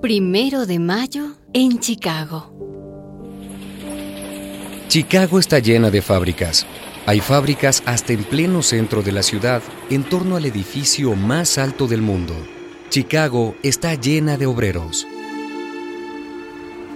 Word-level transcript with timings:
Primero 0.00 0.64
de 0.64 0.78
mayo 0.78 1.36
en 1.52 1.78
Chicago. 1.78 2.50
Chicago 4.88 5.38
está 5.38 5.58
llena 5.58 5.90
de 5.90 6.00
fábricas. 6.00 6.66
Hay 7.04 7.20
fábricas 7.20 7.82
hasta 7.84 8.14
en 8.14 8.24
pleno 8.24 8.62
centro 8.62 9.02
de 9.02 9.12
la 9.12 9.22
ciudad, 9.22 9.62
en 9.90 10.04
torno 10.04 10.36
al 10.36 10.46
edificio 10.46 11.14
más 11.16 11.58
alto 11.58 11.86
del 11.86 12.00
mundo. 12.00 12.34
Chicago 12.88 13.54
está 13.62 13.94
llena 13.94 14.38
de 14.38 14.46
obreros. 14.46 15.06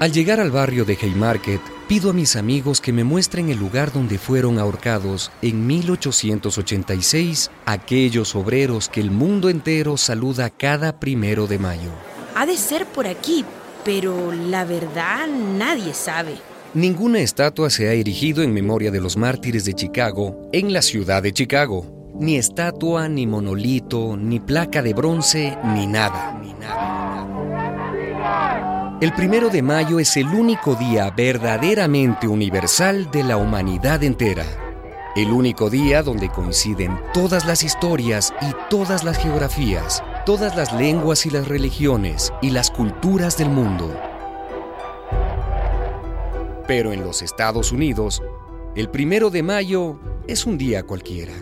Al 0.00 0.10
llegar 0.10 0.40
al 0.40 0.50
barrio 0.50 0.84
de 0.84 0.98
Haymarket, 1.00 1.60
pido 1.86 2.10
a 2.10 2.14
mis 2.14 2.34
amigos 2.34 2.80
que 2.80 2.92
me 2.92 3.04
muestren 3.04 3.48
el 3.48 3.60
lugar 3.60 3.92
donde 3.92 4.18
fueron 4.18 4.58
ahorcados 4.58 5.30
en 5.40 5.68
1886 5.68 7.52
aquellos 7.64 8.34
obreros 8.34 8.88
que 8.88 9.00
el 9.00 9.12
mundo 9.12 9.50
entero 9.50 9.96
saluda 9.96 10.50
cada 10.50 10.98
primero 10.98 11.46
de 11.46 11.60
mayo. 11.60 12.07
Ha 12.38 12.46
de 12.46 12.56
ser 12.56 12.86
por 12.86 13.08
aquí, 13.08 13.44
pero 13.84 14.30
la 14.30 14.64
verdad 14.64 15.26
nadie 15.26 15.92
sabe. 15.92 16.36
Ninguna 16.72 17.18
estatua 17.18 17.68
se 17.68 17.88
ha 17.88 17.92
erigido 17.94 18.44
en 18.44 18.54
memoria 18.54 18.92
de 18.92 19.00
los 19.00 19.16
mártires 19.16 19.64
de 19.64 19.74
Chicago 19.74 20.48
en 20.52 20.72
la 20.72 20.82
ciudad 20.82 21.20
de 21.20 21.32
Chicago. 21.32 22.12
Ni 22.14 22.36
estatua, 22.36 23.08
ni 23.08 23.26
monolito, 23.26 24.16
ni 24.16 24.38
placa 24.38 24.82
de 24.82 24.94
bronce, 24.94 25.58
ni 25.74 25.88
nada. 25.88 26.38
Ni 26.40 26.52
nada. 26.52 27.26
El 29.00 29.12
primero 29.14 29.48
de 29.48 29.62
mayo 29.62 29.98
es 29.98 30.16
el 30.16 30.28
único 30.28 30.76
día 30.76 31.10
verdaderamente 31.10 32.28
universal 32.28 33.10
de 33.10 33.24
la 33.24 33.36
humanidad 33.36 34.04
entera. 34.04 34.44
El 35.16 35.32
único 35.32 35.70
día 35.70 36.04
donde 36.04 36.28
coinciden 36.28 37.00
todas 37.12 37.44
las 37.46 37.64
historias 37.64 38.32
y 38.40 38.52
todas 38.70 39.02
las 39.02 39.18
geografías, 39.18 40.04
todas 40.28 40.54
las 40.56 40.74
lenguas 40.74 41.24
y 41.24 41.30
las 41.30 41.48
religiones 41.48 42.34
y 42.42 42.50
las 42.50 42.70
culturas 42.70 43.38
del 43.38 43.48
mundo. 43.48 43.98
Pero 46.66 46.92
en 46.92 47.00
los 47.00 47.22
Estados 47.22 47.72
Unidos, 47.72 48.22
el 48.76 48.90
primero 48.90 49.30
de 49.30 49.42
mayo 49.42 49.98
es 50.26 50.44
un 50.44 50.58
día 50.58 50.82
cualquiera. 50.82 51.32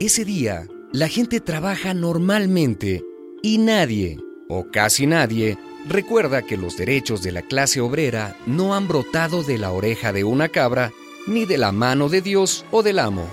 Ese 0.00 0.26
día, 0.26 0.68
la 0.92 1.08
gente 1.08 1.40
trabaja 1.40 1.94
normalmente 1.94 3.02
y 3.42 3.56
nadie, 3.56 4.18
o 4.50 4.66
casi 4.70 5.06
nadie, 5.06 5.56
recuerda 5.88 6.42
que 6.42 6.58
los 6.58 6.76
derechos 6.76 7.22
de 7.22 7.32
la 7.32 7.40
clase 7.40 7.80
obrera 7.80 8.36
no 8.44 8.74
han 8.74 8.86
brotado 8.86 9.44
de 9.44 9.56
la 9.56 9.72
oreja 9.72 10.12
de 10.12 10.24
una 10.24 10.50
cabra 10.50 10.92
ni 11.26 11.46
de 11.46 11.56
la 11.56 11.72
mano 11.72 12.10
de 12.10 12.20
Dios 12.20 12.66
o 12.70 12.82
del 12.82 12.98
amo. 12.98 13.24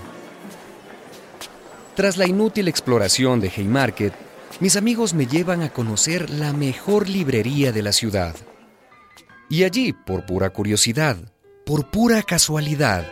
Tras 1.94 2.16
la 2.16 2.26
inútil 2.26 2.70
exploración 2.70 3.42
de 3.42 3.50
Haymarket, 3.50 4.14
mis 4.60 4.76
amigos 4.76 5.14
me 5.14 5.26
llevan 5.26 5.62
a 5.62 5.70
conocer 5.70 6.30
la 6.30 6.54
mejor 6.54 7.10
librería 7.10 7.72
de 7.72 7.82
la 7.82 7.92
ciudad. 7.92 8.36
Y 9.50 9.64
allí, 9.64 9.94
por 9.94 10.26
pura 10.26 10.52
curiosidad, 10.52 11.18
por 11.66 11.90
pura 11.90 12.22
casualidad, 12.24 13.06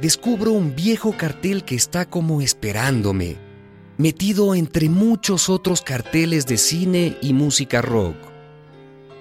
descubro 0.00 0.52
un 0.52 0.74
viejo 0.74 1.16
cartel 1.16 1.64
que 1.64 1.74
está 1.74 2.06
como 2.06 2.40
esperándome, 2.40 3.36
metido 3.96 4.54
entre 4.54 4.88
muchos 4.88 5.48
otros 5.48 5.82
carteles 5.82 6.46
de 6.46 6.56
cine 6.56 7.16
y 7.20 7.32
música 7.32 7.82
rock. 7.82 8.16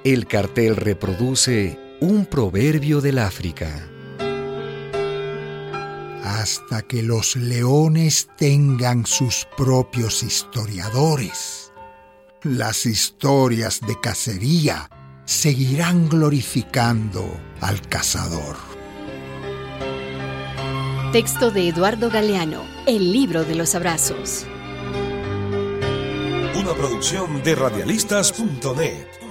El 0.04 0.28
cartel 0.28 0.76
reproduce 0.76 1.80
un 2.00 2.26
proverbio 2.26 3.02
del 3.02 3.18
África. 3.18 3.90
Hasta 6.28 6.82
que 6.82 7.04
los 7.04 7.38
leones 7.38 8.28
tengan 8.36 9.06
sus 9.06 9.48
propios 9.56 10.24
historiadores, 10.24 11.72
las 12.44 12.86
historias 12.86 13.80
de 13.80 13.98
cacería 13.98 14.90
seguirán 15.24 16.10
glorificando 16.10 17.26
al 17.62 17.80
cazador. 17.80 18.58
Texto 21.14 21.50
de 21.50 21.70
Eduardo 21.70 22.10
Galeano, 22.10 22.66
El 22.86 23.14
libro 23.14 23.46
de 23.46 23.56
los 23.56 23.74
abrazos. 23.74 24.46
Una 26.60 26.74
producción 26.74 27.42
de 27.42 27.56
radialistas.net. 27.56 29.27